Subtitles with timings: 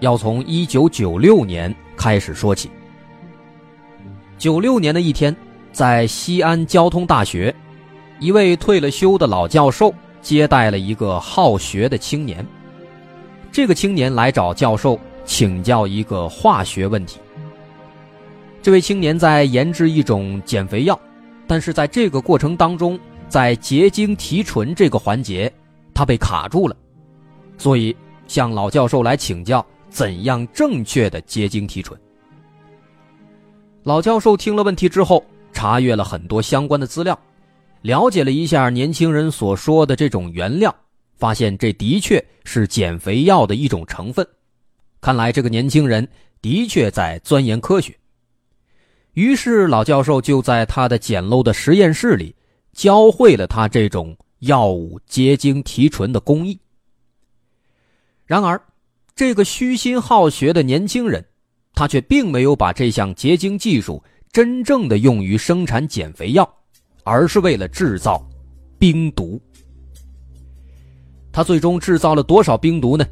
[0.00, 2.70] 要从一九九六年开始说起。
[4.38, 5.34] 九六年的一天，
[5.72, 7.54] 在西安交通大学，
[8.20, 12.46] 一位退了休的老教授接待了一个好学的青年。
[13.50, 17.18] 这个青年来找教授请教一个化学问题。
[18.62, 20.98] 这位青年在研制一种减肥药，
[21.46, 25.50] 但是在这个过程当中，在结晶提纯这个环节，
[25.94, 26.76] 他被卡住了，
[27.56, 27.96] 所以。
[28.28, 29.64] 向老教授来请教
[29.96, 31.98] 怎样正确的结晶提纯。
[33.82, 37.18] 老教授听了问题之后，查阅了很多相关的资料，
[37.80, 40.74] 了解了一下年轻人所说的这种原料，
[41.14, 44.26] 发现这的确是减肥药的一种成分。
[45.00, 46.06] 看来这个年轻人
[46.42, 47.96] 的确在钻研科学。
[49.14, 52.36] 于是老教授就在他的简陋的实验室里，
[52.74, 56.60] 教会了他这种药物结晶提纯的工艺。
[58.26, 58.60] 然而，
[59.16, 61.24] 这个虚心好学的年轻人，
[61.72, 66.46] 他却并没有把这项结晶技术真正的用于生产减肥药，
[67.02, 68.22] 而是为了制造
[68.78, 69.40] 冰毒。
[71.32, 73.06] 他最终制造了多少冰毒呢？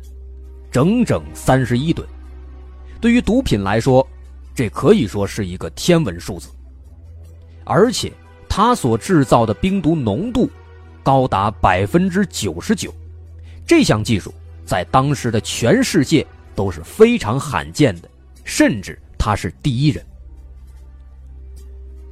[0.71, 2.07] 整整三十一吨。
[3.01, 4.07] 对于毒品来说，
[4.55, 6.51] 这可以说是一个天文数字。
[7.65, 8.13] 而且，
[8.47, 10.51] 他所制造的冰毒浓度
[11.03, 12.93] 高达百分之九十九。
[13.67, 14.31] 这项技术。
[14.65, 18.09] 在当时的全世界都是非常罕见的，
[18.45, 20.05] 甚至他是第一人。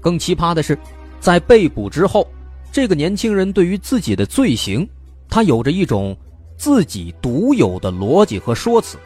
[0.01, 0.77] 更奇葩的是，
[1.21, 2.27] 在被捕之后，
[2.71, 4.89] 这个年轻人对于自己的罪行，
[5.29, 6.17] 他有着一种
[6.57, 8.99] 自己独有的逻辑和说辞。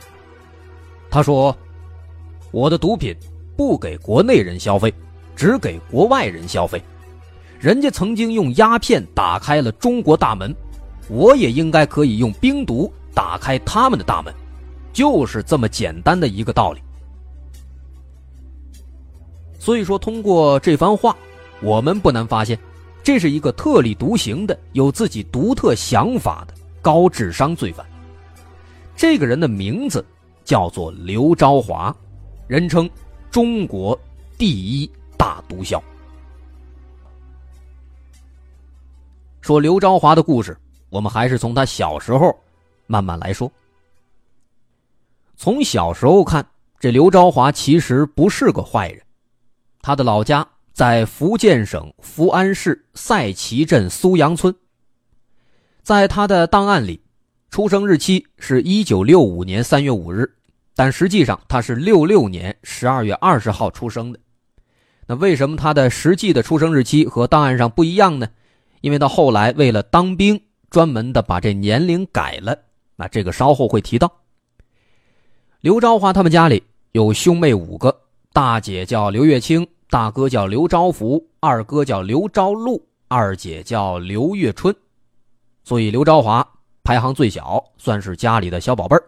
[1.10, 1.56] 他说
[2.50, 3.14] ：“我的毒品
[3.56, 4.92] 不给国内人消费，
[5.36, 6.82] 只给国外人消费。
[7.60, 10.54] 人家曾经用鸦片打开了中国大门，
[11.08, 14.32] 我也应该可以用冰毒。”打开他们的大门，
[14.92, 16.82] 就是这么简单的一个道理。
[19.58, 21.16] 所以说，通过这番话，
[21.62, 22.58] 我们不难发现，
[23.02, 27.84] 这是一个特立独行的、有自己独特想法的高智商罪犯。
[28.94, 30.04] 这个人的名字
[30.44, 31.96] 叫做刘昭华，
[32.46, 32.88] 人称
[33.30, 33.98] 中国
[34.36, 35.80] 第一大毒枭。
[39.40, 40.54] 说刘昭华的故事，
[40.90, 42.36] 我们还是从他小时候。
[42.86, 43.50] 慢慢来说。
[45.36, 46.46] 从小时候看，
[46.80, 49.02] 这刘昭华其实不是个坏人。
[49.82, 54.54] 他的老家在福建省福安市赛旗镇苏阳村。
[55.82, 57.00] 在他的档案里，
[57.50, 60.28] 出生日期是一九六五年三月五日，
[60.74, 64.18] 但实际上他是六六年十二月二十号出生的。
[65.06, 68.28] 那为什么他的实际的出生日期和档案上不一样呢？
[68.80, 72.58] 因为他后来为了当兵，专门的把这年龄改了。
[72.96, 74.10] 那这个稍后会提到。
[75.60, 76.62] 刘昭华他们家里
[76.92, 77.96] 有兄妹五个，
[78.32, 84.74] 大姐叫刘月清，大哥叫刘昭福，二哥叫刘昭禄，二姐叫刘月春，
[85.64, 86.46] 所以刘昭华
[86.84, 89.02] 排行最小，算是家里的小宝贝儿。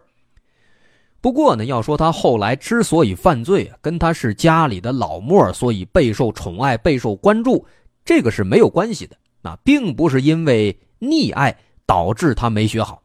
[1.21, 7.65] 不过呢，要说他后来之所以犯罪，跟他是家里的老莫，所以备受宠爱、备受关注，
[8.05, 9.15] 这个是没有关系的。
[9.41, 13.01] 那并不是因为溺爱导致他没学好。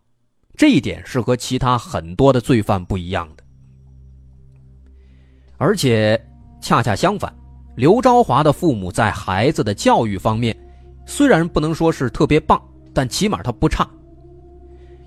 [0.56, 3.42] 这一点是和其他很多的罪犯不一样的，
[5.56, 6.20] 而且
[6.60, 7.34] 恰恰相反，
[7.74, 10.56] 刘昭华的父母在孩子的教育方面，
[11.06, 12.62] 虽然不能说是特别棒，
[12.92, 13.88] 但起码他不差。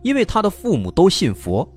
[0.04, 1.68] 因为他的父母都信佛，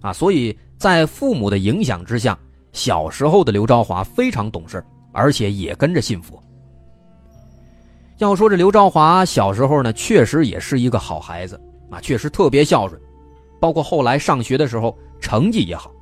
[0.00, 2.38] 啊，所以在父母的影响之下，
[2.72, 4.82] 小时候的刘昭华非常懂事，
[5.12, 6.42] 而且也跟着信佛。
[8.18, 11.60] 要说这刘昭华小时候呢，确实也是一个好孩子。
[11.92, 12.98] 啊，确实特别孝顺，
[13.60, 15.92] 包括后来上学的时候成绩也好。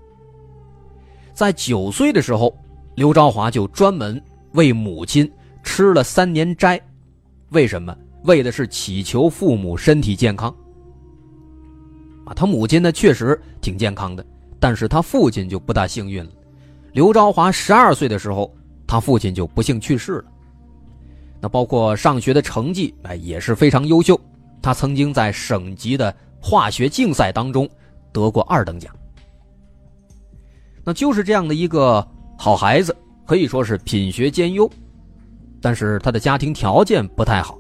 [1.34, 2.56] 在九岁的时候，
[2.94, 4.22] 刘昭华就专门
[4.52, 5.31] 为母亲
[5.64, 6.81] 吃了三年斋，
[7.50, 7.94] 为什么？
[8.25, 10.54] 为的是祈求父母身体健康。
[12.25, 14.25] 啊，他母亲呢确实挺健康的，
[14.60, 16.31] 但是他父亲就不大幸运了。
[16.92, 18.54] 刘昭华十二岁的时候，
[18.87, 20.25] 他父亲就不幸去世了。
[21.40, 24.20] 那包括上学的成绩，哎，也是非常优秀。
[24.62, 27.69] 他曾经在省级的化学竞赛当中
[28.12, 28.95] 得过二等奖。
[30.85, 32.07] 那就是这样的一个
[32.39, 32.97] 好孩子，
[33.27, 34.69] 可以说是品学兼优，
[35.61, 37.59] 但是他的家庭条件不太好，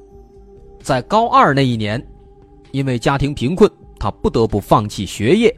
[0.82, 2.04] 在高二那一年，
[2.72, 5.54] 因为家庭贫困，他不得不放弃学业，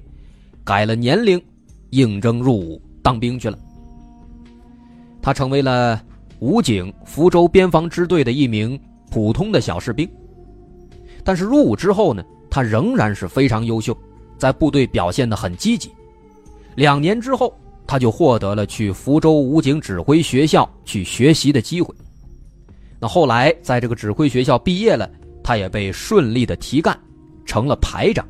[0.64, 1.40] 改了年龄，
[1.90, 3.56] 应征入伍当兵去了。
[5.22, 6.02] 他成为了
[6.40, 8.78] 武警福州边防支队的一名
[9.08, 10.10] 普通的小士兵，
[11.24, 13.96] 但是入伍之后呢，他仍然是非常优秀，
[14.36, 15.90] 在部队表现的很积极。
[16.74, 17.54] 两年之后，
[17.86, 21.94] 他就获得了去福州武警指挥学校去学习的机会。
[22.98, 25.10] 那后来在这个指挥学校毕业了，
[25.42, 26.98] 他也被顺利的提干，
[27.44, 28.26] 成了排长。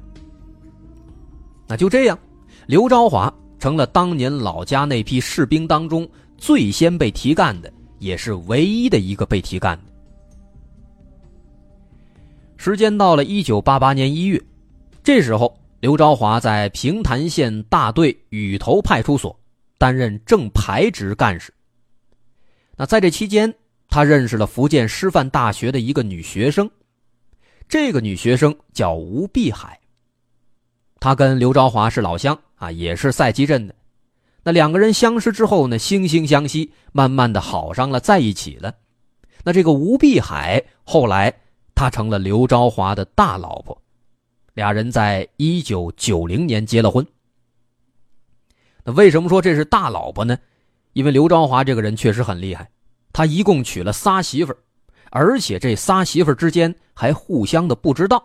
[1.68, 2.18] 那就这样，
[2.66, 9.91] 刘昭华成了当年老家那批士兵当中最先被提干的，也是唯一的一个被提干的。
[12.64, 14.40] 时间到了一九八八年一月，
[15.02, 15.52] 这时候。
[15.80, 19.36] 刘昭华在平潭县大队雨头派出所
[19.78, 21.52] 担任正排职干事。
[22.76, 23.52] 那在这期间，
[23.88, 26.70] 他认识了福建师范大学的一个女学生，
[27.68, 29.76] 这个女学生叫吴碧海。
[31.00, 33.74] 她跟刘昭华是老乡啊，也是赛基镇的。
[34.44, 38.72] 那两个人相识之后呢，惺惺相惜，慢慢的好上了，在一起了。
[39.42, 41.34] 那这个吴碧海后来，
[41.74, 43.80] 她成了刘昭华的大老婆。
[44.54, 47.06] 俩人在一九九零年结了婚。
[48.84, 50.38] 那为什么说这是大老婆呢？
[50.92, 52.70] 因为刘昭华这个人确实很厉害，
[53.14, 54.58] 他一共娶了仨媳妇儿，
[55.10, 58.22] 而且这仨媳妇儿之间还互相的不知道。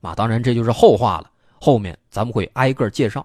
[0.00, 1.30] 啊，当然这就是后话了，
[1.60, 3.24] 后面咱们会挨个介绍。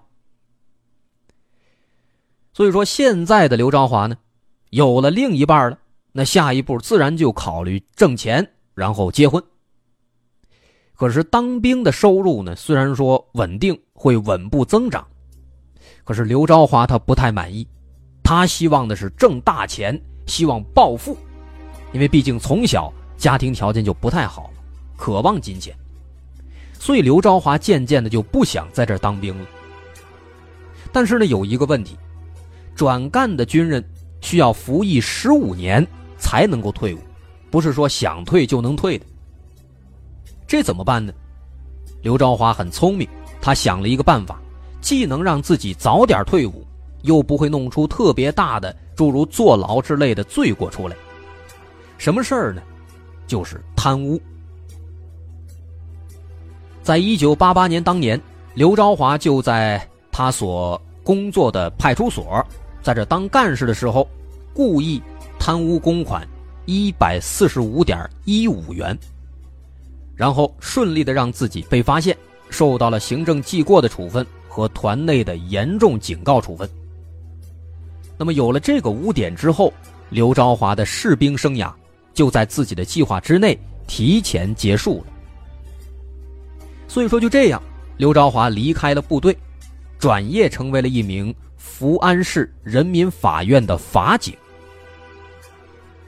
[2.52, 4.16] 所以说，现在的刘昭华呢，
[4.70, 5.78] 有了另一半了，
[6.12, 9.42] 那下一步自然就考虑挣钱，然后结婚。
[10.94, 12.54] 可是当兵的收入呢？
[12.54, 15.06] 虽然说稳定，会稳步增长，
[16.04, 17.66] 可是刘昭华他不太满意，
[18.22, 21.16] 他希望的是挣大钱，希望暴富，
[21.92, 24.50] 因为毕竟从小家庭条件就不太好，
[24.96, 25.74] 渴望金钱，
[26.78, 29.46] 所以刘昭华渐渐的就不想在这当兵了。
[30.92, 31.96] 但是呢，有一个问题，
[32.74, 33.82] 转干的军人
[34.20, 35.86] 需要服役十五年
[36.18, 36.98] 才能够退伍，
[37.50, 39.04] 不是说想退就能退的。
[40.46, 41.12] 这怎么办呢？
[42.02, 43.08] 刘昭华很聪明，
[43.40, 44.40] 他想了一个办法，
[44.80, 46.64] 既能让自己早点退伍，
[47.02, 50.96] 又不会弄出特别大的诸如坐牢之类的罪过出来。
[51.98, 52.62] 什么事儿呢？
[53.26, 54.20] 就是贪污。
[56.82, 58.20] 在一九八八年当年，
[58.54, 62.44] 刘昭华就在他所工作的派出所，
[62.82, 64.08] 在这当干事的时候，
[64.54, 65.00] 故意
[65.38, 66.26] 贪污公款
[66.70, 68.96] 一百四十五点一五元。
[70.14, 72.16] 然后顺利的让自己被发现，
[72.48, 76.70] 受到了行政记过的处分和团内的严重警告处分。
[78.16, 79.72] 那么有了这个污点之后，
[80.10, 81.72] 刘昭华的士兵生涯
[82.14, 83.58] 就在自己的计划之内
[83.88, 85.06] 提前结束了。
[86.86, 87.60] 所以说就这样，
[87.96, 89.36] 刘昭华离开了部队，
[89.98, 94.36] 转业成为了一名福安市人民法院的法警。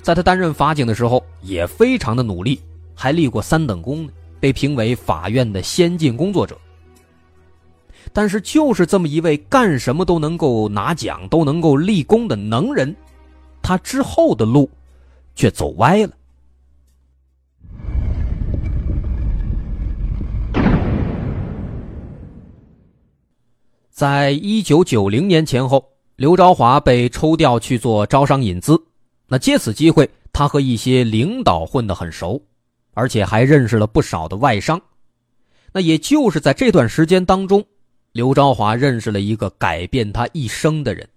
[0.03, 2.61] 在他担任法警的时候，也非常的努力。
[2.95, 6.59] 还立过三等功呢，被评为法院的先进工作者。
[8.13, 12.95] 但是，就是这么一位干什么都能够拿奖、都能够立功的能人，
[13.63, 14.69] 他之后的路
[15.35, 16.13] 却走歪了。
[23.91, 25.85] 在一九九零年前后，
[26.17, 28.81] 刘昭华被抽调去做招商引资，
[29.33, 32.39] 那借此机会，他和一些领导混得很熟。
[32.95, 34.79] 而且还认识了不少的外商，
[35.73, 37.65] 那也就是在这段时间当中，
[38.13, 41.09] 刘昭华认识了一个改变他一生的人。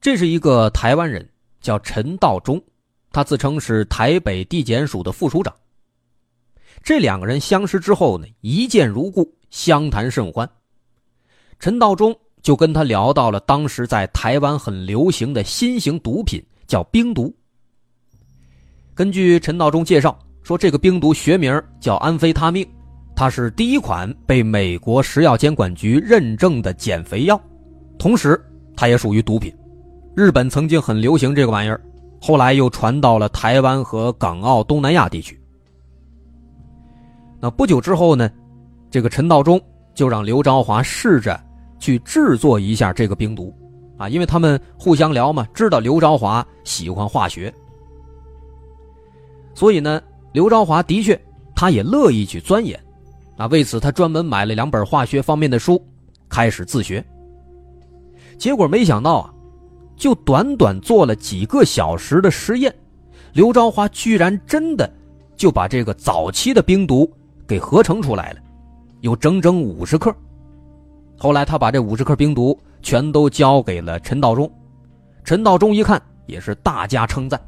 [0.00, 1.28] 这是一个台湾人，
[1.60, 2.60] 叫陈道忠，
[3.12, 5.54] 他自称是台北地检署的副署长。
[6.82, 10.50] 这两个人相识之后呢，一见如故，相谈甚欢。
[11.60, 17.34] 陈道忠就跟他聊到了当时在台湾很流行的新型毒品，叫冰毒。
[18.94, 22.66] 根据陈道忠介绍说，这个冰毒学名叫安非他命，
[23.14, 27.40] 它是第一款被美国食药监管局认证的减肥药，
[27.98, 28.42] 同时
[28.76, 29.54] 它也属于毒品。
[30.16, 31.80] 日本曾经很流行这个玩意儿，
[32.20, 35.40] 后来又传到了台湾和港澳东南亚地区。
[37.40, 38.30] 那不久之后呢，
[38.90, 39.58] 这个陈道忠
[39.94, 41.40] 就让刘昭华试着
[41.80, 43.52] 去制作一下这个冰毒，
[43.96, 47.52] 啊，因为他们互相聊嘛，知道刘昭华喜欢化学。
[49.54, 50.00] 所以呢，
[50.32, 51.20] 刘昭华的确，
[51.56, 52.78] 他也乐意去钻研，
[53.36, 55.82] 啊，为此他专门买了两本化学方面的书，
[56.28, 57.04] 开始自学。
[58.38, 59.34] 结果没想到啊，
[59.96, 62.74] 就短短做了几个小时的实验，
[63.32, 64.90] 刘昭华居然真的
[65.36, 67.10] 就把这个早期的冰毒
[67.46, 68.40] 给合成出来了，
[69.00, 70.14] 有整整五十克。
[71.22, 74.50] 后来他把这五十克冰毒全都交给了陈道中，
[75.22, 77.38] 陈道中一看也是大加称赞。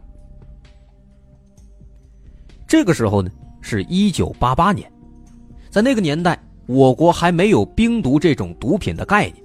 [2.66, 3.30] 这个时候呢，
[3.62, 4.92] 是一九八八年，
[5.70, 9.42] 在那个年代，我国还没有冰毒这种毒品的概念，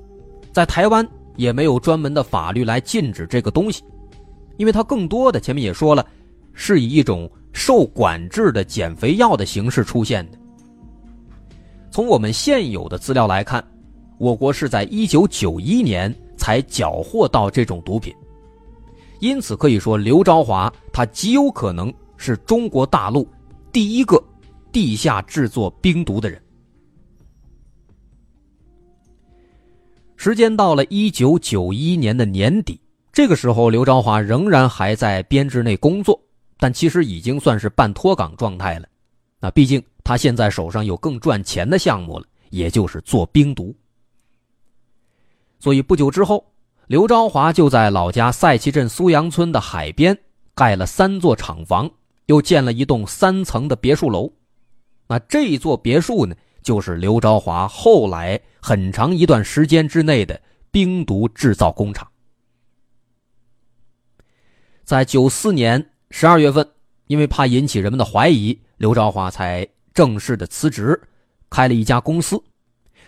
[0.51, 1.07] 在台湾
[1.37, 3.81] 也没有专门的法律来禁止这个东西，
[4.57, 6.05] 因为它更多的前面也说了，
[6.53, 10.37] 是以一种受管制的减肥药的形式出现的。
[11.89, 13.63] 从我们现有的资料来看。
[14.17, 18.13] 我国是在一九九一年才缴获到这种毒品，
[19.19, 23.27] 因此可以说刘昭华他极有可能是中国大陆
[23.71, 24.21] 第一个
[24.71, 26.41] 地下制作冰毒的人。
[30.15, 32.79] 时间到了一九九一年的年底，
[33.13, 36.19] 这个时候刘昭华仍然还在编制内工作，
[36.57, 38.87] 但其实已经算是半脱岗状态了。
[39.39, 43.75] 那毕竟他现在手上有更赚钱的项目了，也就是做冰毒。
[45.59, 46.53] 所以不久之后，
[46.85, 50.17] 刘昭华就在老家赛旗镇苏阳村的海边
[50.53, 51.89] 盖了三座厂房，
[52.27, 54.31] 又建了一栋三层的别墅楼。
[55.07, 62.07] 那这座别墅呢，就是刘昭华后来很长一段时间之内的冰毒制造工厂。
[64.83, 66.69] 在九四年十二月份，
[67.07, 71.01] 因为怕引起人们的怀疑，刘昭华才正式的辞职，
[71.49, 72.41] 开了一家公司。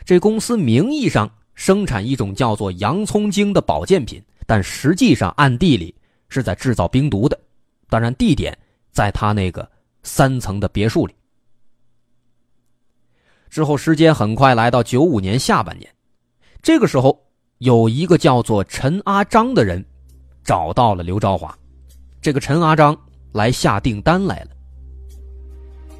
[0.03, 1.31] 这公司名义上。
[1.59, 5.93] 生产一种叫做洋葱精的保健品，但实际上暗地里
[6.29, 7.37] 是在制造冰毒的。
[7.89, 8.57] 当然，地点
[8.93, 9.69] 在他那个
[10.01, 11.13] 三层的别墅里。
[13.49, 15.93] 之后，时间很快来到九五年下半年，
[16.61, 17.21] 这个时候
[17.57, 19.83] 有一个叫做陈阿章的人
[20.45, 21.53] 找到了刘昭华。
[22.21, 22.97] 这个陈阿章
[23.33, 24.51] 来下订单来了，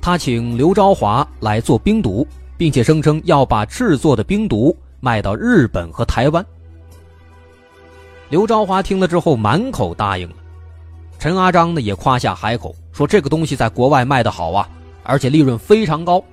[0.02, 2.26] 他请刘昭华来做冰毒，
[2.56, 4.74] 并且声称要把制作的冰毒。
[5.00, 6.46] 卖到日本和台湾。
[8.30, 10.36] 刘昭华听了之后满口答应了，
[11.18, 14.70] 陈阿章呢也夸下海口说这个东西在国外卖的好啊，
[15.04, 16.24] 而且利润非常高。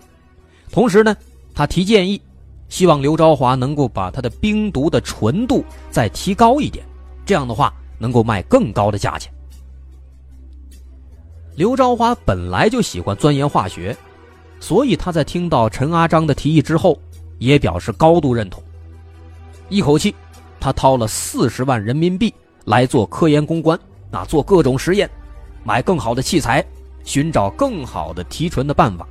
[0.70, 1.16] 同时呢，
[1.54, 2.20] 他提建议，
[2.68, 6.84] 希望刘昭华能够把他的冰毒的纯度再提高一点，
[7.24, 9.32] 这样的话能够卖更高的价钱。
[11.54, 13.96] 刘昭华本来就喜欢钻研化学，
[14.60, 16.98] 所以他在听到陈阿章的提议之后。
[17.38, 18.62] 也表示高度认同。
[19.68, 20.14] 一口气，
[20.60, 22.32] 他掏了四十万人民币
[22.66, 23.78] 来做科研攻关，
[24.10, 25.10] 啊，做各种实验，
[25.64, 26.64] 买更好的器材，
[27.04, 29.06] 寻找更好的提纯的办法。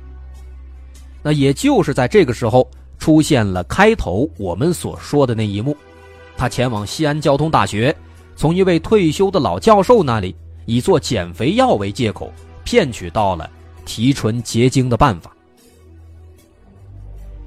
[1.22, 2.68] 那也就是在这个时候，
[2.98, 5.76] 出现了开头我们所说的那一幕：
[6.36, 7.94] 他前往西安交通大学，
[8.34, 12.32] 从一位退休的老教授那里，以做减肥药为借口，
[12.64, 13.50] 骗取到了
[13.84, 15.35] 提纯结晶的办法。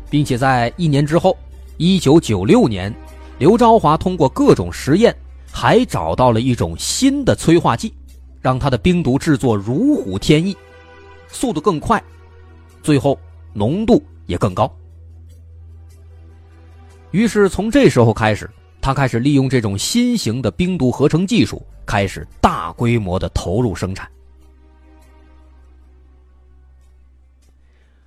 [0.10, 1.38] 并且在一年之后，
[1.78, 2.94] 一九九六年，
[3.38, 5.16] 刘昭华通过各种实验，
[5.52, 7.94] 还找到了一种新的催化剂，
[8.42, 10.58] 让他的冰毒制作如虎添翼，
[11.28, 12.04] 速度更快，
[12.82, 13.18] 最后
[13.54, 14.72] 浓度也更高。
[17.12, 18.50] 于是从这时候开始，
[18.82, 24.10] 他开始利用这种新型的冰毒合成技术，开始大规模的投入生产。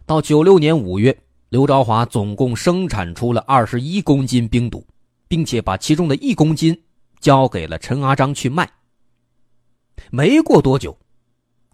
[0.04, 1.16] 到九六年五月。
[1.52, 4.82] 刘昭华总共生产出了二十一公斤冰毒，
[5.28, 6.75] 并且把其中的一公斤
[7.21, 8.66] 交给了陈阿章去卖。
[10.11, 10.97] 没过多久，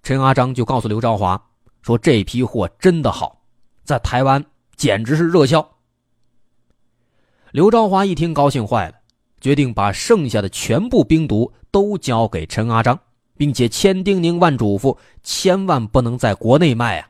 [0.02, 1.40] 陈阿章就告诉刘昭华
[1.80, 3.40] 说：“这批货真的好，
[3.84, 4.44] 在台湾
[4.74, 5.64] 简直是热销。”
[7.52, 8.96] 刘昭华一听，高兴坏了，
[9.40, 12.98] 决定把剩下的全部冰毒都交给陈阿章，
[13.36, 17.08] 并且千叮咛万嘱咐，千万不能在国内卖啊！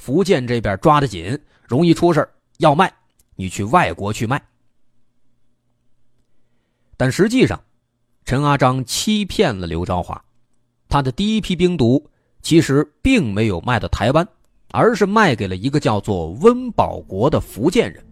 [0.00, 1.38] 福建这边抓得紧。
[1.68, 2.28] 容易出事
[2.58, 2.92] 要卖，
[3.36, 4.42] 你去外国去卖。
[6.96, 7.60] 但实际上，
[8.24, 10.20] 陈阿章欺骗了刘昭华，
[10.88, 12.04] 他的第一批冰毒
[12.42, 14.26] 其实并没有卖到台湾，
[14.72, 18.04] 而是卖给了一个叫做温保国的福建人，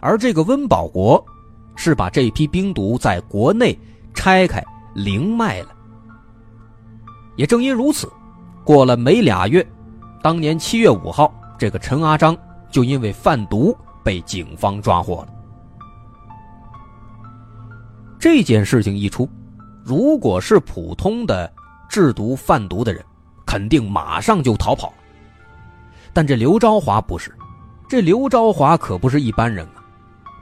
[0.00, 1.24] 而这个温保国
[1.74, 3.78] 是把这批冰毒在国内
[4.12, 4.62] 拆开
[4.94, 5.74] 零卖了。
[7.36, 8.12] 也正因如此，
[8.64, 9.66] 过了没俩月，
[10.22, 12.36] 当年七月五号，这个陈阿章。
[12.72, 15.28] 就因为贩毒被警方抓获了。
[18.18, 19.28] 这件事情一出，
[19.84, 21.52] 如果是普通的
[21.86, 23.04] 制毒贩毒的人，
[23.44, 24.90] 肯定马上就逃跑。
[26.14, 27.30] 但这刘昭华不是，
[27.86, 29.84] 这刘昭华可不是一般人啊，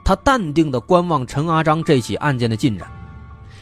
[0.05, 2.87] 他淡定地观望陈阿章这起案件的进展，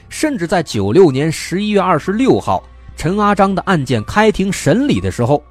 [0.09, 2.63] 甚至在九六年十一月二十六号，
[2.95, 5.43] 陈阿章的案件开庭审理的时候，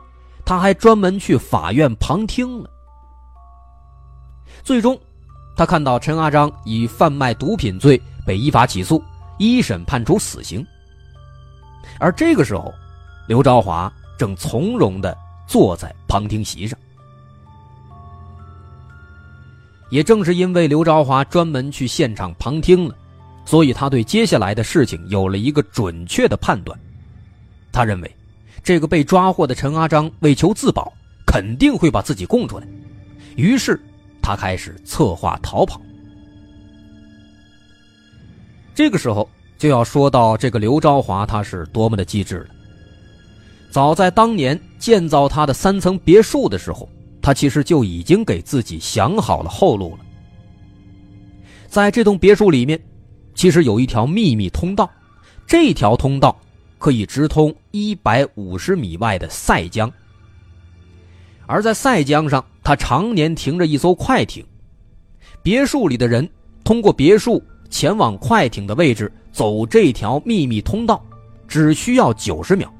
[0.48, 2.70] 他还专门去法院旁听了。
[4.64, 4.98] 最终，
[5.54, 9.04] 他看到陈阿章以贩卖毒品罪被依法起诉，
[9.36, 10.66] 一审判处死刑。
[12.00, 12.72] 而这个时候，
[13.26, 15.14] 刘昭华正从容地
[15.46, 16.78] 坐在旁听席上。
[19.90, 22.94] 也正是因为刘昭华专门去现场旁听了，
[23.44, 26.78] 所以他对接下来的事情有了一个准确的判断。
[27.70, 28.16] 他认为，
[28.68, 30.92] 这个被抓获的陈阿章为求自保，
[31.24, 32.68] 肯定会把自己供出来。
[33.34, 33.80] 于是，
[34.20, 35.80] 他开始策划逃跑。
[38.74, 42.48] 这个时候，就要说到这个刘昭华他是多么的机智了。
[43.70, 46.86] 早在当年建造他的三层别墅的时候。
[47.22, 50.04] 他其实就已经给自己想好了后路了。
[51.68, 52.78] 在这栋别墅里面，
[53.34, 54.90] 其实有一条秘密通道，
[55.46, 56.38] 这条通道
[56.76, 59.90] 可以直通一百五十米外的塞江。
[61.46, 64.44] 而在塞江上，他常年停着一艘快艇。
[65.42, 66.28] 别墅里的人
[66.64, 71.02] 通过别墅前往快艇的位置，走这条秘密通道，
[71.46, 72.72] 只需要九十秒。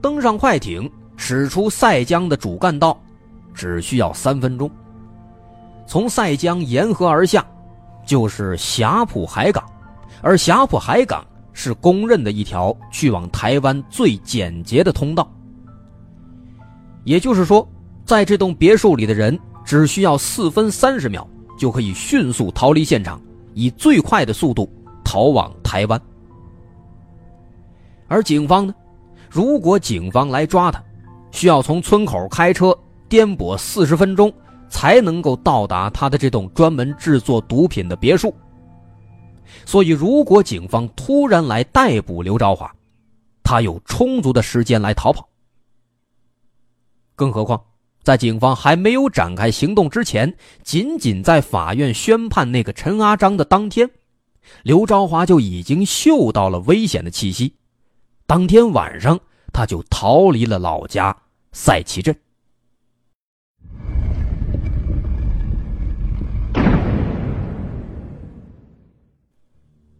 [0.00, 3.00] 登上快艇，驶出塞江的主干道。
[3.54, 4.70] 只需要三分钟，
[5.86, 7.46] 从塞江沿河而下，
[8.06, 9.62] 就是霞浦海港，
[10.22, 15.30] 而霞浦海港是公认的一条去往台湾最简洁的通道。
[17.04, 17.68] 也就是说，
[18.04, 23.20] 在这栋别墅里的人只需要四分三十秒就可以迅速逃离现场，
[23.54, 24.70] 以最快的速度
[25.04, 26.00] 逃往台湾。
[28.08, 28.74] 而警方呢，
[29.30, 30.82] 如果警方来抓他，
[31.30, 32.76] 需要从村口开车。
[33.08, 34.32] 颠簸四十分钟
[34.70, 38.34] 才能够到达他的这栋专门制作毒品的别墅，
[39.64, 42.74] 所以如果警方突然来逮捕刘昭华，
[43.42, 45.28] 他有充足的时间来逃跑。
[47.14, 47.62] 更何况，
[48.02, 53.90] 在警方还没有展开行动之前，仅仅在法院宣判那个陈阿章的当天，
[54.62, 57.54] 刘昭华就已经嗅到了危险的气息，
[58.26, 59.20] 当天晚上
[59.52, 61.16] 他就逃离了老家
[61.52, 62.16] 赛旗镇。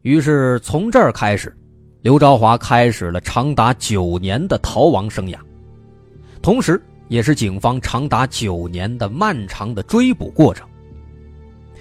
[0.02, 1.56] 于是从这儿开始，
[2.00, 5.38] 刘昭华开始了长达九年的逃亡生涯，
[6.42, 10.66] 同时也是警方长达九年的漫长的追捕过程。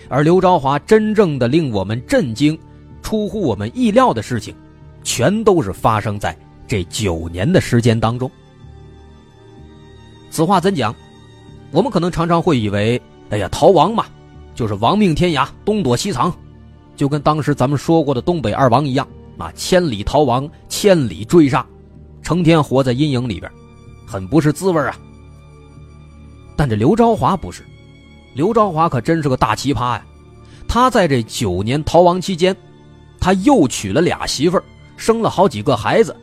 [0.08, 2.58] 而刘昭华真正的令我们震惊、
[3.02, 4.54] 出乎我们意料的事情，
[5.04, 8.30] 全都是发生在这九年的时间当中。
[10.30, 10.94] 此话怎讲？
[11.72, 14.06] 我们可能常常会以为，哎呀，逃亡嘛，
[14.54, 16.32] 就是亡命天涯，东躲西藏。
[16.96, 21.66] 就跟当时咱们说过的东北二王一样啊，千里逃亡，千里追杀，
[22.22, 23.52] 成天活在阴影里边，
[24.06, 24.96] 很不是滋味啊。
[26.56, 27.64] 但这刘昭华不是，
[28.36, 30.06] 刘昭华可真是个大奇葩呀！
[30.68, 32.56] 他在这九年逃亡期间，
[33.20, 34.64] 他又娶了俩媳妇儿，
[34.96, 36.16] 生了好几个孩子，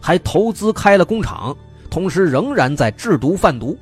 [0.00, 1.56] 还投资开了工厂，
[1.88, 3.76] 同时仍然在制毒贩毒。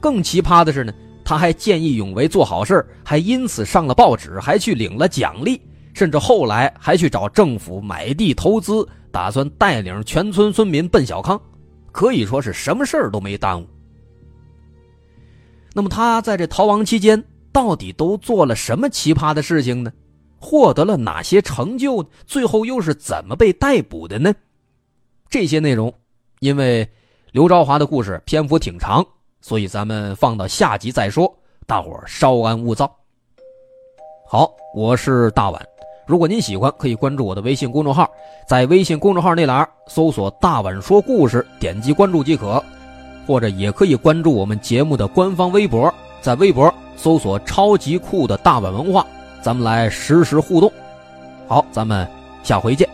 [0.00, 0.92] 更奇葩的是呢，
[1.24, 5.60] 他还见义勇为做好事还因此上了报纸，还去领了奖励。
[5.94, 11.40] 甚至后来还去找政府买地投资，打算带领全村村民奔小康，
[11.92, 13.66] 可以说是什么事儿都没耽误。
[15.72, 19.92] 那么他在这逃亡期间到底都做了什么奇葩的事情呢？
[20.38, 22.04] 获得了哪些成就？
[22.26, 24.34] 最后又是怎么被逮捕的呢？
[25.30, 25.92] 这些内容，
[26.40, 26.86] 因为
[27.32, 29.04] 刘昭华的故事篇幅挺长，
[29.40, 31.34] 所以咱们放到下集再说，
[31.66, 32.94] 大伙稍安勿躁。
[34.26, 35.73] 好，我是大碗。
[36.06, 38.10] 如果您喜欢，可以关注我的微信公众号，
[38.46, 42.62] 在微信公众号那栏搜索“大碗说故事”，点击关注即可，
[43.26, 49.06] 或者也可以关注我们节目的官方微博，在微博搜索“超级酷的大碗文化”，
[49.40, 50.70] 咱们来实时互动。
[51.48, 52.06] 好，咱们
[52.42, 52.93] 下回见。